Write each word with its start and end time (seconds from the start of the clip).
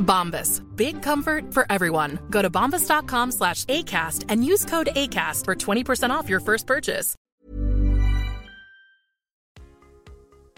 Bombas. 0.00 0.60
Big 0.76 1.00
comfort 1.02 1.54
for 1.54 1.64
everyone. 1.70 2.18
Go 2.30 2.42
to 2.42 2.50
bombas.com 2.50 3.32
slash 3.32 3.64
ACAST 3.66 4.24
and 4.28 4.44
use 4.44 4.64
code 4.64 4.88
ACAST 4.96 5.44
for 5.44 5.54
20% 5.54 6.10
off 6.10 6.28
your 6.28 6.40
first 6.40 6.66
purchase. 6.66 7.14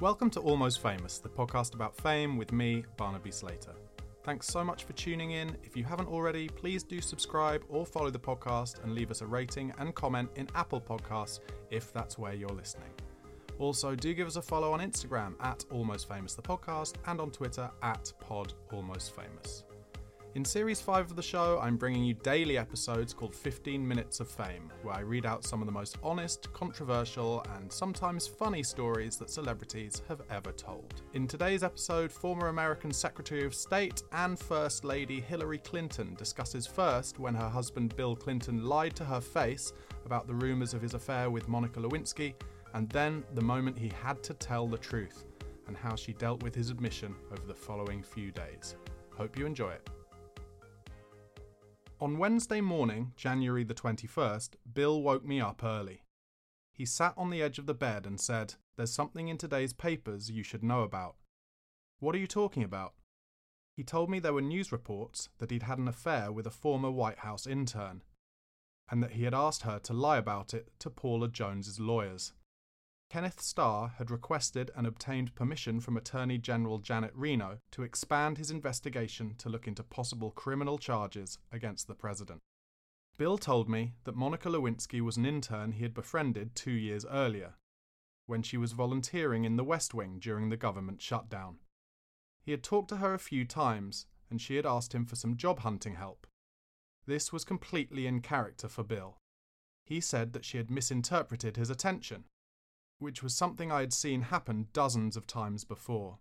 Welcome 0.00 0.30
to 0.30 0.40
Almost 0.40 0.80
Famous, 0.80 1.18
the 1.18 1.28
podcast 1.28 1.74
about 1.74 1.96
fame 1.96 2.36
with 2.36 2.50
me, 2.50 2.84
Barnaby 2.96 3.30
Slater. 3.30 3.74
Thanks 4.24 4.48
so 4.48 4.64
much 4.64 4.82
for 4.82 4.92
tuning 4.94 5.32
in. 5.32 5.56
If 5.62 5.76
you 5.76 5.84
haven't 5.84 6.08
already, 6.08 6.48
please 6.48 6.82
do 6.82 7.00
subscribe 7.00 7.62
or 7.68 7.86
follow 7.86 8.10
the 8.10 8.18
podcast 8.18 8.82
and 8.82 8.94
leave 8.94 9.12
us 9.12 9.20
a 9.20 9.26
rating 9.26 9.72
and 9.78 9.94
comment 9.94 10.30
in 10.34 10.48
Apple 10.56 10.80
Podcasts 10.80 11.38
if 11.70 11.92
that's 11.92 12.18
where 12.18 12.32
you're 12.32 12.48
listening. 12.48 12.90
Also, 13.62 13.94
do 13.94 14.12
give 14.12 14.26
us 14.26 14.34
a 14.34 14.42
follow 14.42 14.72
on 14.72 14.80
Instagram 14.80 15.34
at 15.40 15.64
Almost 15.70 16.08
Famous 16.08 16.34
the 16.34 16.42
podcast 16.42 16.94
and 17.06 17.20
on 17.20 17.30
Twitter 17.30 17.70
at 17.84 18.12
Pod 18.18 18.54
Almost 18.72 19.14
Famous. 19.14 19.62
In 20.34 20.44
Series 20.44 20.80
5 20.80 21.10
of 21.10 21.16
the 21.16 21.22
show, 21.22 21.60
I'm 21.62 21.76
bringing 21.76 22.02
you 22.02 22.14
daily 22.14 22.58
episodes 22.58 23.14
called 23.14 23.36
15 23.36 23.86
Minutes 23.86 24.18
of 24.18 24.28
Fame, 24.28 24.72
where 24.82 24.96
I 24.96 25.00
read 25.02 25.26
out 25.26 25.44
some 25.44 25.62
of 25.62 25.66
the 25.66 25.72
most 25.72 25.96
honest, 26.02 26.52
controversial, 26.52 27.46
and 27.54 27.70
sometimes 27.70 28.26
funny 28.26 28.64
stories 28.64 29.16
that 29.18 29.30
celebrities 29.30 30.02
have 30.08 30.22
ever 30.28 30.50
told. 30.50 31.02
In 31.14 31.28
today's 31.28 31.62
episode, 31.62 32.10
former 32.10 32.48
American 32.48 32.92
Secretary 32.92 33.44
of 33.44 33.54
State 33.54 34.02
and 34.10 34.36
First 34.36 34.84
Lady 34.84 35.20
Hillary 35.20 35.58
Clinton 35.58 36.16
discusses 36.18 36.66
first 36.66 37.20
when 37.20 37.36
her 37.36 37.48
husband 37.48 37.94
Bill 37.94 38.16
Clinton 38.16 38.64
lied 38.64 38.96
to 38.96 39.04
her 39.04 39.20
face 39.20 39.72
about 40.04 40.26
the 40.26 40.34
rumours 40.34 40.74
of 40.74 40.82
his 40.82 40.94
affair 40.94 41.30
with 41.30 41.46
Monica 41.46 41.78
Lewinsky, 41.78 42.34
and 42.74 42.88
then 42.90 43.24
the 43.34 43.42
moment 43.42 43.78
he 43.78 43.92
had 44.02 44.22
to 44.24 44.34
tell 44.34 44.66
the 44.66 44.78
truth, 44.78 45.24
and 45.66 45.76
how 45.76 45.94
she 45.94 46.12
dealt 46.12 46.42
with 46.42 46.54
his 46.54 46.70
admission 46.70 47.14
over 47.30 47.46
the 47.46 47.54
following 47.54 48.02
few 48.02 48.30
days. 48.30 48.76
Hope 49.16 49.38
you 49.38 49.46
enjoy 49.46 49.70
it. 49.70 49.88
On 52.00 52.18
Wednesday 52.18 52.60
morning, 52.60 53.12
January 53.16 53.62
the 53.62 53.74
21st, 53.74 54.56
Bill 54.72 55.02
woke 55.02 55.24
me 55.24 55.40
up 55.40 55.62
early. 55.62 56.02
He 56.72 56.84
sat 56.84 57.14
on 57.16 57.30
the 57.30 57.42
edge 57.42 57.58
of 57.58 57.66
the 57.66 57.74
bed 57.74 58.06
and 58.06 58.20
said, 58.20 58.54
There's 58.76 58.92
something 58.92 59.28
in 59.28 59.38
today's 59.38 59.72
papers 59.72 60.30
you 60.30 60.42
should 60.42 60.64
know 60.64 60.82
about. 60.82 61.14
What 62.00 62.16
are 62.16 62.18
you 62.18 62.26
talking 62.26 62.64
about? 62.64 62.94
He 63.76 63.84
told 63.84 64.10
me 64.10 64.18
there 64.18 64.34
were 64.34 64.42
news 64.42 64.72
reports 64.72 65.28
that 65.38 65.50
he'd 65.50 65.62
had 65.62 65.78
an 65.78 65.86
affair 65.86 66.32
with 66.32 66.46
a 66.46 66.50
former 66.50 66.90
White 66.90 67.20
House 67.20 67.46
intern, 67.46 68.02
and 68.90 69.02
that 69.02 69.12
he 69.12 69.24
had 69.24 69.34
asked 69.34 69.62
her 69.62 69.78
to 69.78 69.92
lie 69.92 70.18
about 70.18 70.52
it 70.52 70.72
to 70.80 70.90
Paula 70.90 71.28
Jones's 71.28 71.78
lawyers. 71.78 72.32
Kenneth 73.12 73.42
Starr 73.42 73.88
had 73.98 74.10
requested 74.10 74.70
and 74.74 74.86
obtained 74.86 75.34
permission 75.34 75.80
from 75.80 75.98
Attorney 75.98 76.38
General 76.38 76.78
Janet 76.78 77.12
Reno 77.14 77.58
to 77.72 77.82
expand 77.82 78.38
his 78.38 78.50
investigation 78.50 79.34
to 79.36 79.50
look 79.50 79.68
into 79.68 79.82
possible 79.82 80.30
criminal 80.30 80.78
charges 80.78 81.36
against 81.52 81.88
the 81.88 81.94
president. 81.94 82.40
Bill 83.18 83.36
told 83.36 83.68
me 83.68 83.92
that 84.04 84.16
Monica 84.16 84.48
Lewinsky 84.48 85.02
was 85.02 85.18
an 85.18 85.26
intern 85.26 85.72
he 85.72 85.82
had 85.82 85.92
befriended 85.92 86.54
two 86.54 86.70
years 86.70 87.04
earlier, 87.04 87.56
when 88.24 88.42
she 88.42 88.56
was 88.56 88.72
volunteering 88.72 89.44
in 89.44 89.56
the 89.56 89.62
West 89.62 89.92
Wing 89.92 90.18
during 90.18 90.48
the 90.48 90.56
government 90.56 91.02
shutdown. 91.02 91.58
He 92.40 92.52
had 92.52 92.62
talked 92.62 92.88
to 92.88 92.96
her 92.96 93.12
a 93.12 93.18
few 93.18 93.44
times, 93.44 94.06
and 94.30 94.40
she 94.40 94.56
had 94.56 94.64
asked 94.64 94.94
him 94.94 95.04
for 95.04 95.16
some 95.16 95.36
job 95.36 95.58
hunting 95.58 95.96
help. 95.96 96.26
This 97.04 97.30
was 97.30 97.44
completely 97.44 98.06
in 98.06 98.22
character 98.22 98.68
for 98.68 98.82
Bill. 98.82 99.18
He 99.84 100.00
said 100.00 100.32
that 100.32 100.46
she 100.46 100.56
had 100.56 100.70
misinterpreted 100.70 101.58
his 101.58 101.68
attention 101.68 102.24
which 103.02 103.22
was 103.22 103.34
something 103.34 103.70
I 103.70 103.80
had 103.80 103.92
seen 103.92 104.22
happen 104.22 104.68
dozens 104.72 105.16
of 105.16 105.26
times 105.26 105.64
before. 105.64 106.18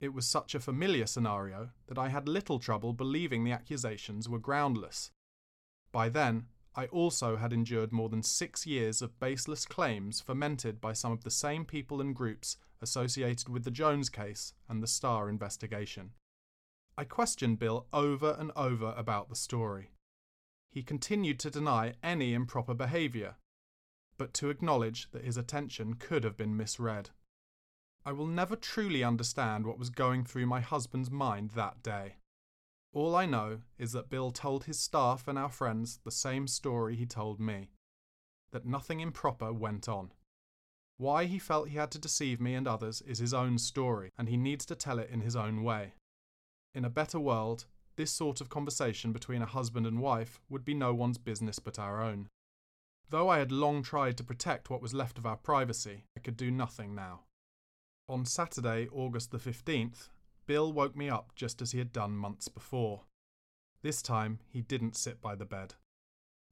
It 0.00 0.12
was 0.12 0.26
such 0.26 0.54
a 0.54 0.60
familiar 0.60 1.06
scenario 1.06 1.70
that 1.86 1.96
I 1.96 2.08
had 2.08 2.28
little 2.28 2.58
trouble 2.58 2.92
believing 2.92 3.44
the 3.44 3.52
accusations 3.52 4.28
were 4.28 4.40
groundless. 4.40 5.12
By 5.92 6.08
then, 6.08 6.46
I 6.74 6.86
also 6.86 7.36
had 7.36 7.52
endured 7.52 7.92
more 7.92 8.08
than 8.08 8.22
six 8.22 8.66
years 8.66 9.00
of 9.00 9.20
baseless 9.20 9.64
claims 9.64 10.20
fomented 10.20 10.80
by 10.80 10.92
some 10.92 11.12
of 11.12 11.22
the 11.22 11.30
same 11.30 11.64
people 11.64 12.00
and 12.00 12.14
groups 12.14 12.56
associated 12.80 13.48
with 13.48 13.62
the 13.62 13.70
Jones 13.70 14.08
case 14.08 14.54
and 14.68 14.82
the 14.82 14.86
Starr 14.88 15.28
investigation. 15.28 16.10
I 16.98 17.04
questioned 17.04 17.58
Bill 17.58 17.86
over 17.92 18.36
and 18.38 18.50
over 18.56 18.92
about 18.96 19.28
the 19.28 19.36
story. 19.36 19.92
He 20.70 20.82
continued 20.82 21.38
to 21.40 21.50
deny 21.50 21.94
any 22.02 22.34
improper 22.34 22.74
behaviour, 22.74 23.36
but 24.22 24.32
to 24.32 24.50
acknowledge 24.50 25.10
that 25.10 25.24
his 25.24 25.36
attention 25.36 25.94
could 25.94 26.22
have 26.22 26.36
been 26.36 26.56
misread. 26.56 27.10
I 28.06 28.12
will 28.12 28.28
never 28.28 28.54
truly 28.54 29.02
understand 29.02 29.66
what 29.66 29.80
was 29.80 29.90
going 29.90 30.22
through 30.22 30.46
my 30.46 30.60
husband's 30.60 31.10
mind 31.10 31.50
that 31.56 31.82
day. 31.82 32.18
All 32.92 33.16
I 33.16 33.26
know 33.26 33.62
is 33.80 33.90
that 33.90 34.10
Bill 34.10 34.30
told 34.30 34.62
his 34.62 34.78
staff 34.78 35.26
and 35.26 35.36
our 35.36 35.48
friends 35.48 35.98
the 36.04 36.12
same 36.12 36.46
story 36.46 36.94
he 36.94 37.04
told 37.04 37.40
me 37.40 37.70
that 38.52 38.64
nothing 38.64 39.00
improper 39.00 39.52
went 39.52 39.88
on. 39.88 40.12
Why 40.98 41.24
he 41.24 41.40
felt 41.40 41.70
he 41.70 41.78
had 41.78 41.90
to 41.90 41.98
deceive 41.98 42.40
me 42.40 42.54
and 42.54 42.68
others 42.68 43.02
is 43.02 43.18
his 43.18 43.34
own 43.34 43.58
story, 43.58 44.10
and 44.16 44.28
he 44.28 44.36
needs 44.36 44.64
to 44.66 44.76
tell 44.76 45.00
it 45.00 45.10
in 45.10 45.22
his 45.22 45.34
own 45.34 45.64
way. 45.64 45.94
In 46.76 46.84
a 46.84 46.90
better 46.90 47.18
world, 47.18 47.64
this 47.96 48.12
sort 48.12 48.40
of 48.40 48.48
conversation 48.48 49.12
between 49.12 49.42
a 49.42 49.46
husband 49.46 49.84
and 49.84 49.98
wife 49.98 50.40
would 50.48 50.64
be 50.64 50.74
no 50.74 50.94
one's 50.94 51.18
business 51.18 51.58
but 51.58 51.76
our 51.76 52.00
own. 52.00 52.28
Though 53.12 53.28
I 53.28 53.40
had 53.40 53.52
long 53.52 53.82
tried 53.82 54.16
to 54.16 54.24
protect 54.24 54.70
what 54.70 54.80
was 54.80 54.94
left 54.94 55.18
of 55.18 55.26
our 55.26 55.36
privacy, 55.36 56.06
I 56.16 56.20
could 56.20 56.34
do 56.34 56.50
nothing 56.50 56.94
now. 56.94 57.24
On 58.08 58.24
Saturday, 58.24 58.88
August 58.90 59.32
the 59.32 59.38
15th, 59.38 60.08
Bill 60.46 60.72
woke 60.72 60.96
me 60.96 61.10
up 61.10 61.34
just 61.34 61.60
as 61.60 61.72
he 61.72 61.78
had 61.78 61.92
done 61.92 62.16
months 62.16 62.48
before. 62.48 63.02
This 63.82 64.00
time, 64.00 64.38
he 64.48 64.62
didn't 64.62 64.96
sit 64.96 65.20
by 65.20 65.34
the 65.34 65.44
bed, 65.44 65.74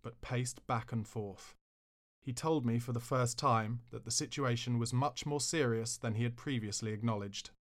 but 0.03 0.21
paced 0.21 0.67
back 0.67 0.93
and 0.93 1.09
forth. 1.09 1.55
He 2.21 2.35
told 2.35 2.67
me 2.67 2.79
for 2.79 2.93
the 2.93 3.01
first 3.01 3.39
time 3.39 3.81
that 3.91 4.05
the 4.05 4.11
situation 4.11 4.79
was 4.79 4.93
much 4.93 5.25
more 5.25 5.41
serious 5.41 5.97
than 5.97 6.17
he 6.17 6.25
had 6.25 6.37
previously 6.37 6.93
acknowledged. 6.93 7.53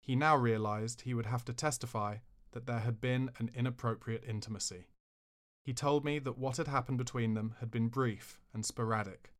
He 0.00 0.16
now 0.16 0.34
realized 0.34 1.02
he 1.02 1.12
would 1.12 1.26
have 1.26 1.44
to 1.44 1.52
testify 1.52 2.20
that 2.52 2.64
there 2.64 2.80
had 2.80 3.02
been 3.02 3.32
an 3.38 3.50
inappropriate 3.54 4.24
intimacy. 4.26 4.86
He 5.64 5.74
told 5.74 6.04
me 6.04 6.18
that 6.20 6.38
what 6.38 6.56
had 6.56 6.68
happened 6.68 6.98
between 6.98 7.34
them 7.34 7.54
had 7.60 7.70
been 7.70 7.88
brief 7.88 8.40
and 8.52 8.64
sporadic. 8.64 9.32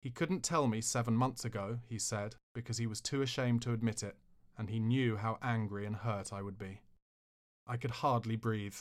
He 0.00 0.10
couldn't 0.10 0.42
tell 0.42 0.66
me 0.66 0.80
seven 0.80 1.14
months 1.14 1.44
ago, 1.44 1.78
he 1.88 1.98
said, 1.98 2.34
because 2.54 2.78
he 2.78 2.86
was 2.86 3.00
too 3.00 3.22
ashamed 3.22 3.62
to 3.62 3.72
admit 3.72 4.02
it, 4.02 4.16
and 4.58 4.68
he 4.68 4.80
knew 4.80 5.16
how 5.16 5.38
angry 5.40 5.86
and 5.86 5.96
hurt 5.96 6.32
I 6.32 6.42
would 6.42 6.58
be. 6.58 6.80
I 7.66 7.76
could 7.76 7.92
hardly 7.92 8.34
breathe. 8.34 8.76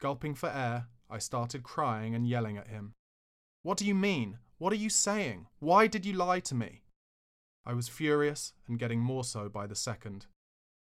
Gulping 0.00 0.34
for 0.34 0.48
air, 0.48 0.86
I 1.10 1.18
started 1.18 1.64
crying 1.64 2.14
and 2.14 2.28
yelling 2.28 2.56
at 2.56 2.68
him. 2.68 2.92
What 3.62 3.76
do 3.76 3.84
you 3.84 3.94
mean? 3.94 4.38
What 4.58 4.72
are 4.72 4.76
you 4.76 4.90
saying? 4.90 5.48
Why 5.58 5.88
did 5.88 6.06
you 6.06 6.12
lie 6.12 6.40
to 6.40 6.54
me? 6.54 6.82
I 7.64 7.74
was 7.74 7.88
furious 7.88 8.52
and 8.68 8.78
getting 8.78 9.00
more 9.00 9.24
so 9.24 9.48
by 9.48 9.66
the 9.66 9.74
second. 9.74 10.26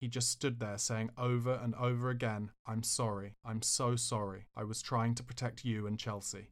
He 0.00 0.06
just 0.06 0.31
stood 0.31 0.61
there 0.61 0.79
saying 0.79 1.11
over 1.19 1.55
and 1.55 1.75
over 1.75 2.09
again, 2.09 2.53
I'm 2.67 2.85
sorry, 2.85 3.35
I'm 3.45 3.62
so 3.62 3.97
sorry, 3.97 4.47
I 4.56 4.62
was 4.62 4.81
trying 4.81 5.17
to 5.17 5.25
protect 5.25 5.65
you 5.65 5.87
and 5.87 5.99
Chelsea. 5.99 6.50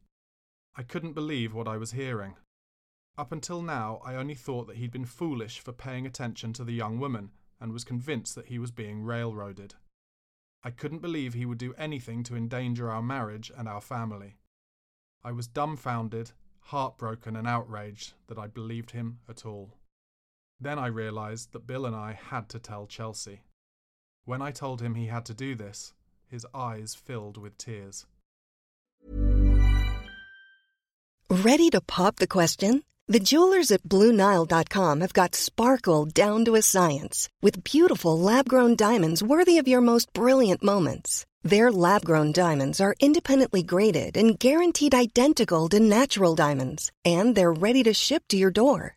I 0.75 0.83
couldn't 0.83 1.13
believe 1.13 1.53
what 1.53 1.67
I 1.67 1.77
was 1.77 1.93
hearing. 1.93 2.35
Up 3.17 3.31
until 3.31 3.61
now, 3.61 4.01
I 4.05 4.15
only 4.15 4.35
thought 4.35 4.67
that 4.67 4.75
he'd 4.75 4.91
been 4.91 5.05
foolish 5.05 5.59
for 5.59 5.71
paying 5.71 6.05
attention 6.05 6.53
to 6.53 6.63
the 6.63 6.73
young 6.73 6.99
woman 6.99 7.31
and 7.59 7.71
was 7.71 7.83
convinced 7.83 8.35
that 8.35 8.47
he 8.47 8.59
was 8.59 8.69
being 8.69 9.01
railroaded. 9.01 9.75
I 10.63 10.69
couldn't 10.69 11.01
believe 11.01 11.33
he 11.33 11.45
would 11.45 11.57
do 11.57 11.73
anything 11.75 12.23
to 12.23 12.35
endanger 12.35 12.91
our 12.91 13.01
marriage 13.01 13.51
and 13.57 13.67
our 13.67 13.81
family. 13.81 14.35
I 15.23 15.31
was 15.31 15.47
dumbfounded, 15.47 16.31
heartbroken 16.59 17.35
and 17.35 17.47
outraged 17.47 18.13
that 18.27 18.37
I 18.37 18.47
believed 18.47 18.91
him 18.91 19.19
at 19.29 19.45
all. 19.45 19.76
Then 20.59 20.79
I 20.79 20.87
realised 20.87 21.53
that 21.53 21.67
Bill 21.67 21.85
and 21.85 21.95
I 21.95 22.13
had 22.13 22.49
to 22.49 22.59
tell 22.59 22.87
Chelsea. 22.87 23.41
When 24.25 24.41
I 24.41 24.51
told 24.51 24.81
him 24.81 24.95
he 24.95 25.07
had 25.07 25.25
to 25.25 25.33
do 25.33 25.55
this, 25.55 25.93
his 26.27 26.45
eyes 26.53 26.95
filled 26.95 27.37
with 27.37 27.57
tears. 27.57 28.05
Ready 31.29 31.69
to 31.69 31.81
pop 31.81 32.15
the 32.17 32.27
question? 32.27 32.83
The 33.07 33.19
jewelers 33.19 33.71
at 33.71 33.83
BlueNile.com 33.83 34.99
have 34.99 35.13
got 35.13 35.35
sparkle 35.35 36.05
down 36.05 36.43
to 36.45 36.55
a 36.55 36.61
science 36.61 37.29
with 37.41 37.63
beautiful 37.63 38.19
lab 38.19 38.49
grown 38.49 38.75
diamonds 38.75 39.23
worthy 39.23 39.57
of 39.59 39.67
your 39.67 39.79
most 39.79 40.11
brilliant 40.11 40.61
moments. 40.61 41.25
Their 41.43 41.71
lab 41.71 42.03
grown 42.03 42.33
diamonds 42.33 42.81
are 42.81 42.95
independently 42.99 43.63
graded 43.63 44.17
and 44.17 44.37
guaranteed 44.37 44.93
identical 44.93 45.69
to 45.69 45.79
natural 45.79 46.35
diamonds, 46.35 46.91
and 47.05 47.35
they're 47.35 47.53
ready 47.53 47.83
to 47.83 47.93
ship 47.93 48.23
to 48.29 48.37
your 48.37 48.51
door. 48.51 48.96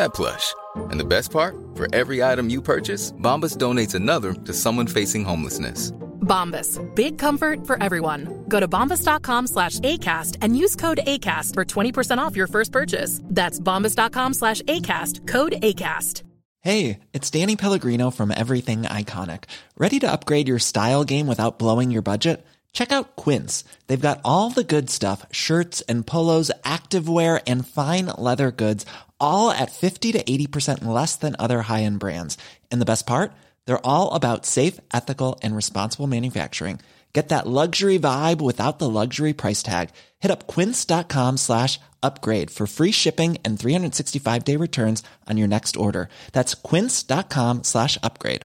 that 0.00 0.14
plush. 0.14 0.54
And 0.90 0.98
the 0.98 1.04
best 1.04 1.30
part? 1.30 1.54
For 1.74 1.86
every 1.94 2.22
item 2.22 2.50
you 2.50 2.62
purchase, 2.62 3.12
Bombas 3.12 3.56
donates 3.56 3.94
another 3.94 4.32
to 4.32 4.52
someone 4.52 4.86
facing 4.86 5.24
homelessness. 5.24 5.92
Bombas. 6.20 6.78
Big 6.94 7.18
comfort 7.18 7.66
for 7.66 7.82
everyone. 7.82 8.44
Go 8.48 8.60
to 8.60 8.68
bombas.com 8.68 9.46
slash 9.46 9.80
ACAST 9.80 10.36
and 10.42 10.56
use 10.56 10.76
code 10.76 11.00
ACAST 11.06 11.54
for 11.54 11.64
20% 11.64 12.18
off 12.18 12.36
your 12.36 12.46
first 12.46 12.72
purchase. 12.72 13.20
That's 13.24 13.58
bombas.com 13.58 14.34
slash 14.34 14.62
ACAST. 14.62 15.26
Code 15.26 15.52
ACAST. 15.62 16.22
Hey, 16.62 17.00
it's 17.14 17.30
Danny 17.30 17.56
Pellegrino 17.56 18.10
from 18.10 18.30
Everything 18.30 18.82
Iconic. 18.82 19.44
Ready 19.78 19.98
to 20.00 20.12
upgrade 20.12 20.46
your 20.46 20.58
style 20.58 21.04
game 21.04 21.26
without 21.26 21.58
blowing 21.58 21.90
your 21.90 22.02
budget? 22.02 22.44
Check 22.72 22.92
out 22.92 23.16
Quince. 23.16 23.64
They've 23.86 24.08
got 24.08 24.20
all 24.24 24.50
the 24.50 24.62
good 24.62 24.90
stuff 24.90 25.24
shirts 25.32 25.80
and 25.88 26.06
polos, 26.06 26.52
activewear, 26.64 27.42
and 27.46 27.66
fine 27.66 28.06
leather 28.06 28.50
goods 28.52 28.84
all 29.20 29.50
at 29.50 29.72
50 29.72 30.12
to 30.12 30.22
80% 30.22 30.84
less 30.84 31.16
than 31.16 31.34
other 31.38 31.62
high-end 31.62 31.98
brands. 31.98 32.36
And 32.70 32.80
the 32.80 32.90
best 32.92 33.06
part? 33.06 33.32
They're 33.64 33.86
all 33.86 34.12
about 34.14 34.44
safe, 34.44 34.78
ethical, 34.92 35.38
and 35.42 35.56
responsible 35.56 36.06
manufacturing. 36.06 36.80
Get 37.12 37.30
that 37.30 37.46
luxury 37.46 37.98
vibe 37.98 38.40
without 38.40 38.78
the 38.78 38.88
luxury 38.88 39.32
price 39.32 39.62
tag. 39.62 39.90
Hit 40.20 40.30
up 40.30 40.46
quince.com 40.46 41.38
slash 41.38 41.80
upgrade 42.02 42.50
for 42.50 42.66
free 42.66 42.92
shipping 42.92 43.38
and 43.44 43.58
365-day 43.58 44.56
returns 44.56 45.02
on 45.28 45.36
your 45.36 45.48
next 45.48 45.76
order. 45.76 46.08
That's 46.32 46.54
quince.com 46.54 47.64
slash 47.64 47.98
upgrade. 48.02 48.42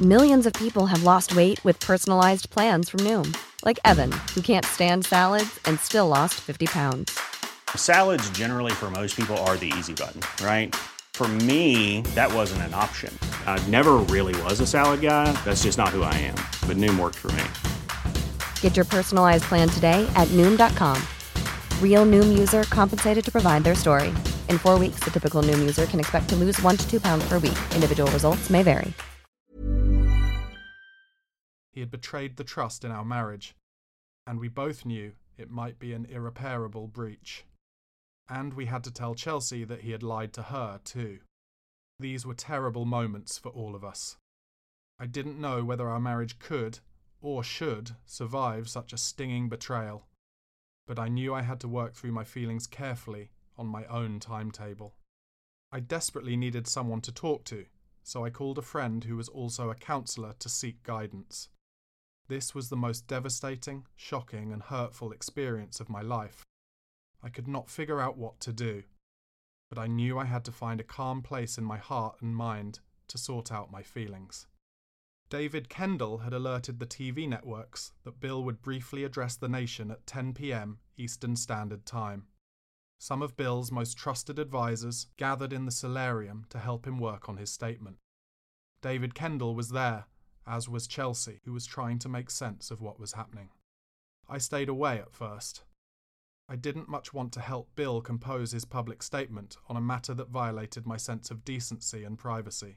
Millions 0.00 0.46
of 0.46 0.52
people 0.54 0.86
have 0.86 1.04
lost 1.04 1.36
weight 1.36 1.64
with 1.64 1.78
personalized 1.78 2.50
plans 2.50 2.88
from 2.88 3.00
Noom. 3.00 3.36
Like 3.64 3.78
Evan, 3.84 4.10
who 4.34 4.42
can't 4.42 4.66
stand 4.66 5.06
salads 5.06 5.60
and 5.64 5.78
still 5.78 6.08
lost 6.08 6.34
50 6.40 6.66
pounds. 6.66 7.31
Salads, 7.76 8.28
generally, 8.30 8.72
for 8.72 8.90
most 8.90 9.16
people, 9.16 9.36
are 9.46 9.56
the 9.56 9.72
easy 9.78 9.94
button, 9.94 10.20
right? 10.44 10.74
For 11.14 11.28
me, 11.28 12.00
that 12.16 12.32
wasn't 12.32 12.62
an 12.62 12.74
option. 12.74 13.16
I 13.46 13.64
never 13.68 13.92
really 14.08 14.34
was 14.42 14.58
a 14.60 14.66
salad 14.66 15.02
guy. 15.02 15.30
That's 15.44 15.62
just 15.62 15.78
not 15.78 15.90
who 15.90 16.02
I 16.02 16.14
am. 16.14 16.34
But 16.66 16.76
Noom 16.78 16.98
worked 16.98 17.18
for 17.18 17.30
me. 17.32 17.44
Get 18.60 18.74
your 18.74 18.84
personalized 18.84 19.44
plan 19.44 19.68
today 19.68 20.04
at 20.16 20.26
Noom.com. 20.28 21.00
Real 21.80 22.04
Noom 22.04 22.36
user 22.36 22.64
compensated 22.64 23.24
to 23.24 23.30
provide 23.30 23.62
their 23.62 23.76
story. 23.76 24.08
In 24.48 24.58
four 24.58 24.78
weeks, 24.80 25.00
the 25.04 25.12
typical 25.12 25.44
Noom 25.44 25.60
user 25.60 25.86
can 25.86 26.00
expect 26.00 26.28
to 26.30 26.36
lose 26.36 26.60
one 26.62 26.76
to 26.76 26.90
two 26.90 26.98
pounds 26.98 27.28
per 27.28 27.38
week. 27.38 27.58
Individual 27.74 28.10
results 28.10 28.50
may 28.50 28.64
vary. 28.64 28.92
He 31.72 31.80
had 31.80 31.90
betrayed 31.90 32.36
the 32.36 32.44
trust 32.44 32.84
in 32.84 32.90
our 32.90 33.04
marriage, 33.04 33.54
and 34.26 34.40
we 34.40 34.48
both 34.48 34.84
knew 34.84 35.12
it 35.38 35.50
might 35.50 35.78
be 35.78 35.94
an 35.94 36.06
irreparable 36.10 36.86
breach. 36.86 37.44
And 38.28 38.54
we 38.54 38.66
had 38.66 38.84
to 38.84 38.90
tell 38.90 39.14
Chelsea 39.14 39.64
that 39.64 39.80
he 39.80 39.90
had 39.90 40.02
lied 40.02 40.32
to 40.34 40.42
her, 40.42 40.80
too. 40.84 41.20
These 41.98 42.24
were 42.24 42.34
terrible 42.34 42.84
moments 42.84 43.38
for 43.38 43.50
all 43.50 43.74
of 43.74 43.84
us. 43.84 44.16
I 44.98 45.06
didn't 45.06 45.40
know 45.40 45.64
whether 45.64 45.88
our 45.88 46.00
marriage 46.00 46.38
could, 46.38 46.78
or 47.20 47.44
should, 47.44 47.92
survive 48.06 48.68
such 48.68 48.92
a 48.92 48.98
stinging 48.98 49.48
betrayal, 49.48 50.06
but 50.86 50.98
I 50.98 51.08
knew 51.08 51.34
I 51.34 51.42
had 51.42 51.60
to 51.60 51.68
work 51.68 51.94
through 51.94 52.12
my 52.12 52.24
feelings 52.24 52.66
carefully 52.66 53.30
on 53.56 53.66
my 53.66 53.84
own 53.86 54.20
timetable. 54.20 54.94
I 55.70 55.80
desperately 55.80 56.36
needed 56.36 56.66
someone 56.66 57.00
to 57.02 57.12
talk 57.12 57.44
to, 57.44 57.66
so 58.02 58.24
I 58.24 58.30
called 58.30 58.58
a 58.58 58.62
friend 58.62 59.04
who 59.04 59.16
was 59.16 59.28
also 59.28 59.70
a 59.70 59.74
counsellor 59.74 60.34
to 60.38 60.48
seek 60.48 60.82
guidance. 60.82 61.48
This 62.28 62.54
was 62.54 62.68
the 62.68 62.76
most 62.76 63.06
devastating, 63.06 63.86
shocking, 63.94 64.52
and 64.52 64.62
hurtful 64.62 65.12
experience 65.12 65.80
of 65.80 65.88
my 65.88 66.02
life. 66.02 66.44
I 67.22 67.28
could 67.28 67.46
not 67.46 67.70
figure 67.70 68.00
out 68.00 68.16
what 68.16 68.40
to 68.40 68.52
do, 68.52 68.82
but 69.68 69.78
I 69.78 69.86
knew 69.86 70.18
I 70.18 70.24
had 70.24 70.44
to 70.46 70.52
find 70.52 70.80
a 70.80 70.84
calm 70.84 71.22
place 71.22 71.56
in 71.56 71.64
my 71.64 71.78
heart 71.78 72.16
and 72.20 72.36
mind 72.36 72.80
to 73.08 73.18
sort 73.18 73.52
out 73.52 73.70
my 73.70 73.82
feelings. 73.82 74.46
David 75.30 75.70
Kendall 75.70 76.18
had 76.18 76.34
alerted 76.34 76.78
the 76.78 76.86
TV 76.86 77.26
networks 77.26 77.92
that 78.04 78.20
Bill 78.20 78.44
would 78.44 78.60
briefly 78.60 79.02
address 79.02 79.34
the 79.34 79.48
nation 79.48 79.90
at 79.90 80.06
10 80.06 80.34
pm 80.34 80.78
Eastern 80.98 81.36
Standard 81.36 81.86
Time. 81.86 82.26
Some 82.98 83.22
of 83.22 83.36
Bill's 83.36 83.72
most 83.72 83.96
trusted 83.96 84.38
advisers 84.38 85.06
gathered 85.16 85.52
in 85.52 85.64
the 85.64 85.72
solarium 85.72 86.44
to 86.50 86.58
help 86.58 86.86
him 86.86 86.98
work 86.98 87.28
on 87.28 87.38
his 87.38 87.50
statement. 87.50 87.96
David 88.82 89.14
Kendall 89.14 89.54
was 89.54 89.70
there, 89.70 90.04
as 90.46 90.68
was 90.68 90.86
Chelsea, 90.86 91.40
who 91.44 91.52
was 91.52 91.66
trying 91.66 91.98
to 92.00 92.08
make 92.08 92.30
sense 92.30 92.70
of 92.70 92.80
what 92.80 93.00
was 93.00 93.14
happening. 93.14 93.48
I 94.28 94.38
stayed 94.38 94.68
away 94.68 94.98
at 94.98 95.14
first. 95.14 95.64
I 96.52 96.56
didn't 96.56 96.86
much 96.86 97.14
want 97.14 97.32
to 97.32 97.40
help 97.40 97.74
Bill 97.76 98.02
compose 98.02 98.52
his 98.52 98.66
public 98.66 99.02
statement 99.02 99.56
on 99.70 99.76
a 99.78 99.80
matter 99.80 100.12
that 100.12 100.28
violated 100.28 100.86
my 100.86 100.98
sense 100.98 101.30
of 101.30 101.46
decency 101.46 102.04
and 102.04 102.18
privacy. 102.18 102.76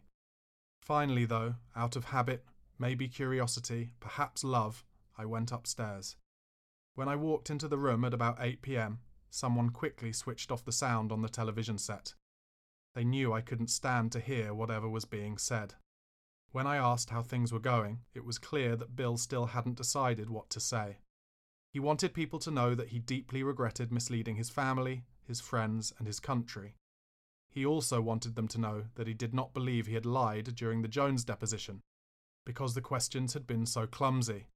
Finally, 0.82 1.26
though, 1.26 1.56
out 1.76 1.98
of 1.98 2.06
habit, 2.06 2.46
maybe 2.80 3.10
curiosity, 3.10 3.90
perhaps 4.00 4.46
love, 4.46 4.86
I 5.18 5.26
went 5.26 5.52
upstairs. 5.52 6.16
When 6.94 7.10
I 7.10 7.18
walked 7.18 7.50
into 7.50 7.68
the 7.68 7.78
room 7.78 8.06
at 8.06 8.14
about 8.14 8.38
8 8.40 8.62
pm, 8.62 9.00
someone 9.30 9.72
quickly 9.72 10.14
switched 10.14 10.54
off 10.54 10.64
the 10.64 10.72
sound 10.72 11.12
on 11.12 11.22
the 11.22 11.28
television 11.28 11.78
set. 11.78 12.14
They 12.94 13.04
knew 13.04 13.34
I 13.34 13.42
couldn't 13.42 13.68
stand 13.68 14.14
to 14.14 14.22
hear 14.22 14.54
whatever 14.54 14.88
was 14.88 15.04
being 15.04 15.38
said. 15.38 15.74
When 16.54 16.66
I 16.66 16.78
asked 16.78 17.10
how 17.10 17.24
things 17.24 17.52
were 17.52 17.60
going, 17.60 18.00
it 18.14 18.24
was 18.24 18.40
clear 18.40 18.78
that 18.78 18.96
Bill 18.96 19.18
still 19.18 19.48
hadn't 19.48 19.76
decided 19.76 20.30
what 20.30 20.50
to 20.52 20.62
say. 20.62 21.00
He 21.76 21.80
wanted 21.82 22.14
people 22.14 22.40
to 22.40 22.52
know 22.52 22.74
that 22.74 22.88
he 22.88 23.00
deeply 23.00 23.44
regretted 23.44 23.92
misleading 23.92 24.38
his 24.38 24.50
family, 24.50 25.04
his 25.28 25.42
friends, 25.42 25.92
and 25.98 26.08
his 26.08 26.22
country. 26.22 26.78
He 27.50 27.66
also 27.66 28.00
wanted 28.00 28.38
them 28.38 28.48
to 28.48 28.58
know 28.62 28.86
that 28.96 29.08
he 29.08 29.14
did 29.14 29.34
not 29.34 29.54
believe 29.54 29.86
he 29.86 29.96
had 29.96 30.06
lied 30.06 30.56
during 30.56 30.82
the 30.82 30.88
Jones 30.88 31.26
deposition, 31.26 31.82
because 32.46 32.76
the 32.76 32.82
questions 32.82 33.34
had 33.34 33.46
been 33.46 33.66
so 33.66 33.88
clumsy. 33.88 34.48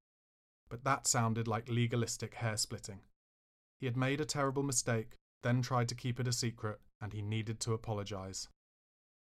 But 0.70 0.86
that 0.86 1.08
sounded 1.08 1.46
like 1.46 1.68
legalistic 1.68 2.36
hair 2.36 2.56
splitting. 2.56 3.02
He 3.82 3.86
had 3.86 3.98
made 3.98 4.22
a 4.22 4.26
terrible 4.26 4.64
mistake, 4.64 5.18
then 5.44 5.62
tried 5.62 5.90
to 5.90 5.96
keep 5.96 6.22
it 6.22 6.28
a 6.30 6.32
secret, 6.32 6.80
and 7.02 7.12
he 7.12 7.22
needed 7.22 7.60
to 7.60 7.74
apologize. 7.74 8.48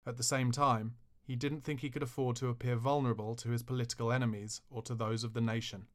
At 0.05 0.17
the 0.17 0.21
same 0.21 0.51
time, 0.51 0.93
he 1.23 1.35
didn't 1.35 1.63
think 1.63 1.79
he 1.79 1.89
could 1.89 2.03
afford 2.03 2.35
to 2.35 2.49
appear 2.49 2.75
vulnerable 2.75 3.35
to 3.37 3.49
his 3.49 3.63
political 3.63 4.11
enemies 4.11 4.61
or 4.69 4.83
to 4.83 4.93
those 4.93 5.23
of 5.23 5.33
the 5.33 5.41
nation. 5.41 5.87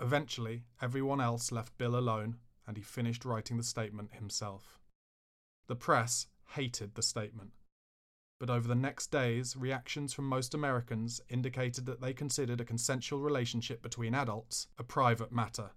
Eventually, 0.00 0.64
everyone 0.80 1.20
else 1.20 1.52
left 1.52 1.76
Bill 1.76 1.94
alone, 1.94 2.38
and 2.66 2.76
he 2.76 2.82
finished 2.82 3.24
writing 3.24 3.58
the 3.58 3.62
statement 3.62 4.14
himself. 4.14 4.78
The 5.66 5.76
press 5.76 6.26
hated 6.54 6.94
the 6.94 7.02
statement. 7.02 7.50
But 8.38 8.48
over 8.48 8.66
the 8.66 8.74
next 8.74 9.10
days, 9.10 9.54
reactions 9.54 10.14
from 10.14 10.24
most 10.24 10.54
Americans 10.54 11.20
indicated 11.28 11.84
that 11.84 12.00
they 12.00 12.14
considered 12.14 12.60
a 12.60 12.64
consensual 12.64 13.20
relationship 13.20 13.82
between 13.82 14.14
adults 14.14 14.68
a 14.78 14.82
private 14.82 15.30
matter, 15.30 15.72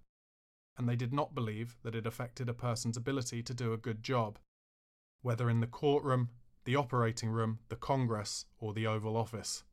and 0.78 0.88
they 0.88 0.96
did 0.96 1.12
not 1.12 1.34
believe 1.34 1.76
that 1.82 1.94
it 1.94 2.06
affected 2.06 2.48
a 2.48 2.54
person's 2.54 2.96
ability 2.96 3.42
to 3.42 3.52
do 3.52 3.74
a 3.74 3.78
good 3.78 4.02
job, 4.02 4.38
whether 5.20 5.50
in 5.50 5.60
the 5.60 5.66
courtroom, 5.66 6.30
the 6.64 6.74
operating 6.76 7.28
room, 7.28 7.58
the 7.68 7.76
Congress, 7.76 8.46
or 8.58 8.72
the 8.72 8.86
Oval 8.86 9.18
Office. 9.18 9.64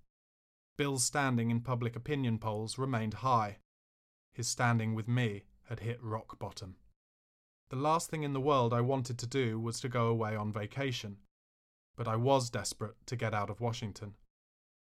Bill's 0.78 1.06
standing 1.06 1.50
in 1.50 1.62
public 1.62 1.96
opinion 1.96 2.38
polls 2.38 2.78
remained 2.78 3.16
high. 3.16 3.60
His 4.34 4.48
standing 4.48 4.96
with 4.96 5.08
me 5.08 5.44
had 5.66 5.82
hit 5.82 6.02
rock 6.02 6.40
bottom. 6.40 6.76
The 7.70 7.76
last 7.76 8.10
thing 8.10 8.24
in 8.24 8.34
the 8.34 8.42
world 8.42 8.74
I 8.74 8.82
wanted 8.82 9.18
to 9.20 9.28
do 9.28 9.60
was 9.60 9.80
to 9.80 9.90
go 9.90 10.08
away 10.08 10.36
on 10.36 10.52
vacation. 10.52 11.18
but 11.96 12.08
I 12.08 12.16
was 12.16 12.50
desperate 12.50 12.96
to 13.06 13.16
get 13.16 13.34
out 13.34 13.50
of 13.50 13.62
Washington. 13.62 14.16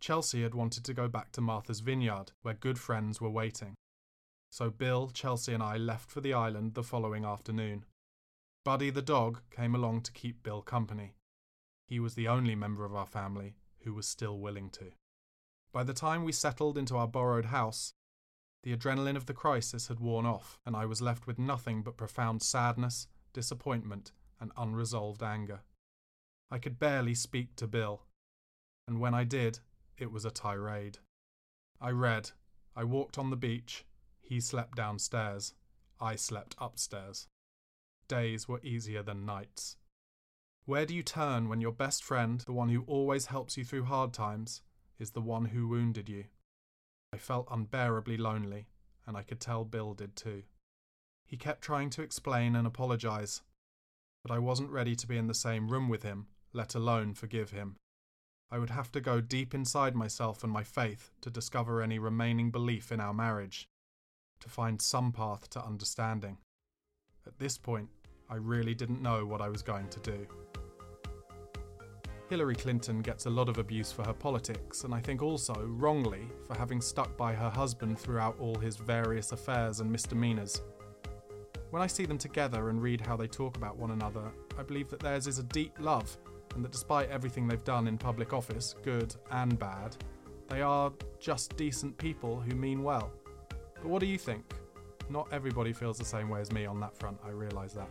Chelsea 0.00 0.42
had 0.42 0.54
wanted 0.54 0.84
to 0.84 0.94
go 0.94 1.08
back 1.08 1.32
to 1.32 1.40
Martha's 1.40 1.80
Vineyard, 1.80 2.32
where 2.42 2.54
good 2.54 2.78
friends 2.78 3.20
were 3.20 3.30
waiting. 3.30 3.74
So 4.50 4.70
Bill, 4.70 5.08
Chelsea, 5.08 5.52
and 5.54 5.62
I 5.62 5.76
left 5.76 6.10
for 6.10 6.20
the 6.20 6.34
island 6.34 6.74
the 6.74 6.82
following 6.82 7.24
afternoon. 7.24 7.84
Buddy 8.64 8.90
the 8.90 9.02
dog 9.02 9.40
came 9.50 9.74
along 9.74 10.02
to 10.02 10.12
keep 10.12 10.42
Bill 10.42 10.62
company. 10.62 11.14
He 11.86 11.98
was 11.98 12.14
the 12.14 12.28
only 12.28 12.54
member 12.54 12.84
of 12.84 12.94
our 12.94 13.06
family 13.06 13.56
who 13.84 13.94
was 13.94 14.06
still 14.06 14.38
willing 14.38 14.70
to. 14.70 14.90
By 15.72 15.84
the 15.84 15.94
time 15.94 16.24
we 16.24 16.32
settled 16.32 16.76
into 16.76 16.96
our 16.96 17.08
borrowed 17.08 17.46
house, 17.46 17.92
the 18.62 18.76
adrenaline 18.76 19.16
of 19.16 19.26
the 19.26 19.34
crisis 19.34 19.88
had 19.88 20.00
worn 20.00 20.26
off, 20.26 20.58
and 20.66 20.74
I 20.76 20.84
was 20.86 21.00
left 21.00 21.26
with 21.26 21.38
nothing 21.38 21.82
but 21.82 21.96
profound 21.96 22.42
sadness, 22.42 23.06
disappointment, 23.32 24.12
and 24.40 24.52
unresolved 24.56 25.22
anger. 25.22 25.60
I 26.50 26.58
could 26.58 26.78
barely 26.78 27.14
speak 27.14 27.56
to 27.56 27.66
Bill, 27.66 28.02
and 28.86 29.00
when 29.00 29.14
I 29.14 29.24
did, 29.24 29.60
it 29.96 30.10
was 30.10 30.24
a 30.24 30.30
tirade. 30.30 30.98
I 31.80 31.90
read, 31.90 32.30
I 32.74 32.84
walked 32.84 33.18
on 33.18 33.30
the 33.30 33.36
beach, 33.36 33.84
he 34.20 34.40
slept 34.40 34.76
downstairs, 34.76 35.54
I 36.00 36.16
slept 36.16 36.54
upstairs. 36.58 37.28
Days 38.08 38.48
were 38.48 38.60
easier 38.62 39.02
than 39.02 39.26
nights. 39.26 39.76
Where 40.64 40.86
do 40.86 40.94
you 40.94 41.02
turn 41.02 41.48
when 41.48 41.60
your 41.60 41.72
best 41.72 42.04
friend, 42.04 42.40
the 42.40 42.52
one 42.52 42.68
who 42.68 42.84
always 42.86 43.26
helps 43.26 43.56
you 43.56 43.64
through 43.64 43.84
hard 43.84 44.12
times, 44.12 44.62
is 44.98 45.12
the 45.12 45.20
one 45.20 45.46
who 45.46 45.68
wounded 45.68 46.08
you? 46.08 46.24
I 47.12 47.16
felt 47.16 47.48
unbearably 47.50 48.16
lonely, 48.16 48.66
and 49.06 49.16
I 49.16 49.22
could 49.22 49.40
tell 49.40 49.64
Bill 49.64 49.94
did 49.94 50.14
too. 50.14 50.42
He 51.26 51.36
kept 51.36 51.62
trying 51.62 51.90
to 51.90 52.02
explain 52.02 52.54
and 52.54 52.66
apologize, 52.66 53.42
but 54.22 54.32
I 54.32 54.38
wasn't 54.38 54.70
ready 54.70 54.94
to 54.96 55.06
be 55.06 55.16
in 55.16 55.26
the 55.26 55.34
same 55.34 55.68
room 55.68 55.88
with 55.88 56.02
him, 56.02 56.26
let 56.52 56.74
alone 56.74 57.14
forgive 57.14 57.50
him. 57.50 57.76
I 58.50 58.58
would 58.58 58.70
have 58.70 58.90
to 58.92 59.00
go 59.00 59.20
deep 59.20 59.54
inside 59.54 59.94
myself 59.94 60.42
and 60.42 60.52
my 60.52 60.64
faith 60.64 61.10
to 61.20 61.30
discover 61.30 61.82
any 61.82 61.98
remaining 61.98 62.50
belief 62.50 62.90
in 62.90 63.00
our 63.00 63.12
marriage, 63.12 63.68
to 64.40 64.48
find 64.48 64.80
some 64.80 65.12
path 65.12 65.50
to 65.50 65.64
understanding. 65.64 66.38
At 67.26 67.38
this 67.38 67.58
point, 67.58 67.90
I 68.30 68.36
really 68.36 68.74
didn't 68.74 69.02
know 69.02 69.26
what 69.26 69.42
I 69.42 69.48
was 69.48 69.62
going 69.62 69.88
to 69.88 70.00
do. 70.00 70.26
Hillary 72.28 72.56
Clinton 72.56 73.00
gets 73.00 73.24
a 73.24 73.30
lot 73.30 73.48
of 73.48 73.56
abuse 73.56 73.90
for 73.90 74.04
her 74.04 74.12
politics, 74.12 74.84
and 74.84 74.94
I 74.94 75.00
think 75.00 75.22
also, 75.22 75.54
wrongly, 75.64 76.28
for 76.46 76.54
having 76.54 76.80
stuck 76.80 77.16
by 77.16 77.32
her 77.32 77.48
husband 77.48 77.98
throughout 77.98 78.36
all 78.38 78.54
his 78.54 78.76
various 78.76 79.32
affairs 79.32 79.80
and 79.80 79.90
misdemeanours. 79.90 80.60
When 81.70 81.80
I 81.80 81.86
see 81.86 82.04
them 82.04 82.18
together 82.18 82.68
and 82.68 82.82
read 82.82 83.00
how 83.00 83.16
they 83.16 83.28
talk 83.28 83.56
about 83.56 83.78
one 83.78 83.92
another, 83.92 84.30
I 84.58 84.62
believe 84.62 84.90
that 84.90 85.00
theirs 85.00 85.26
is 85.26 85.38
a 85.38 85.42
deep 85.42 85.72
love, 85.80 86.18
and 86.54 86.62
that 86.62 86.72
despite 86.72 87.08
everything 87.08 87.48
they've 87.48 87.64
done 87.64 87.88
in 87.88 87.96
public 87.96 88.34
office, 88.34 88.74
good 88.82 89.14
and 89.30 89.58
bad, 89.58 89.96
they 90.48 90.60
are 90.60 90.92
just 91.18 91.56
decent 91.56 91.96
people 91.96 92.40
who 92.40 92.54
mean 92.54 92.82
well. 92.82 93.10
But 93.74 93.86
what 93.86 94.00
do 94.00 94.06
you 94.06 94.18
think? 94.18 94.44
Not 95.08 95.28
everybody 95.32 95.72
feels 95.72 95.96
the 95.96 96.04
same 96.04 96.28
way 96.28 96.42
as 96.42 96.52
me 96.52 96.66
on 96.66 96.78
that 96.80 96.94
front, 96.94 97.18
I 97.24 97.30
realise 97.30 97.72
that. 97.72 97.88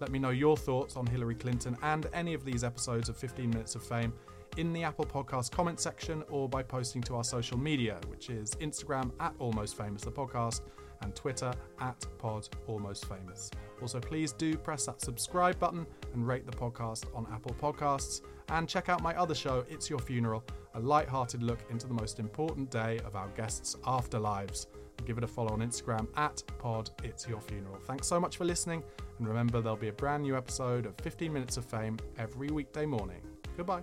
Let 0.00 0.10
me 0.10 0.18
know 0.18 0.30
your 0.30 0.56
thoughts 0.56 0.96
on 0.96 1.06
Hillary 1.06 1.34
Clinton 1.34 1.76
and 1.82 2.06
any 2.12 2.34
of 2.34 2.44
these 2.44 2.64
episodes 2.64 3.08
of 3.08 3.16
15 3.16 3.50
Minutes 3.50 3.74
of 3.74 3.82
Fame 3.82 4.12
in 4.56 4.72
the 4.72 4.82
Apple 4.84 5.04
Podcast 5.04 5.50
comment 5.50 5.80
section 5.80 6.22
or 6.30 6.48
by 6.48 6.62
posting 6.62 7.02
to 7.02 7.16
our 7.16 7.24
social 7.24 7.58
media, 7.58 7.98
which 8.08 8.30
is 8.30 8.50
Instagram 8.56 9.10
at 9.20 9.34
Almost 9.38 9.76
Famous 9.76 10.02
the 10.02 10.12
podcast 10.12 10.60
and 11.02 11.14
Twitter 11.14 11.52
at 11.80 12.06
Pod 12.18 12.48
Almost 12.66 13.06
Famous. 13.06 13.50
Also, 13.82 14.00
please 14.00 14.32
do 14.32 14.56
press 14.56 14.86
that 14.86 15.00
subscribe 15.00 15.58
button 15.58 15.86
and 16.14 16.26
rate 16.26 16.46
the 16.46 16.56
podcast 16.56 17.04
on 17.14 17.26
Apple 17.32 17.54
Podcasts. 17.60 18.22
And 18.48 18.68
check 18.68 18.88
out 18.88 19.02
my 19.02 19.14
other 19.16 19.34
show, 19.34 19.64
It's 19.68 19.88
Your 19.88 19.98
Funeral, 19.98 20.44
a 20.74 20.80
light-hearted 20.80 21.42
look 21.42 21.60
into 21.70 21.86
the 21.86 21.94
most 21.94 22.18
important 22.18 22.70
day 22.70 23.00
of 23.04 23.16
our 23.16 23.28
guests' 23.28 23.76
afterlives. 23.84 24.66
Give 25.06 25.18
it 25.18 25.24
a 25.24 25.26
follow 25.26 25.52
on 25.52 25.60
Instagram 25.60 26.06
at 26.16 26.42
Pod 26.58 26.90
It's 27.02 27.28
Your 27.28 27.40
Funeral. 27.40 27.78
Thanks 27.86 28.06
so 28.06 28.20
much 28.20 28.36
for 28.36 28.44
listening, 28.44 28.82
and 29.18 29.28
remember 29.28 29.60
there'll 29.60 29.76
be 29.76 29.88
a 29.88 29.92
brand 29.92 30.22
new 30.22 30.36
episode 30.36 30.86
of 30.86 30.94
15 31.02 31.32
Minutes 31.32 31.56
of 31.56 31.64
Fame 31.64 31.98
every 32.18 32.48
weekday 32.48 32.86
morning. 32.86 33.20
Goodbye. 33.56 33.82